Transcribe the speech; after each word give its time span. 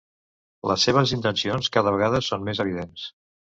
Les 0.71 0.85
seves 0.87 1.13
intencions 1.17 1.71
cada 1.77 1.93
vegada 1.99 2.25
són 2.31 2.51
més 2.51 2.65
evidents. 2.67 3.07